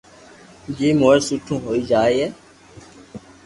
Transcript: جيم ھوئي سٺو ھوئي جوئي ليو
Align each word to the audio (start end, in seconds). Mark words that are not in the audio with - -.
جيم 0.77 0.97
ھوئي 1.05 1.19
سٺو 1.27 1.55
ھوئي 1.65 1.81
جوئي 1.89 2.13
ليو 2.17 2.29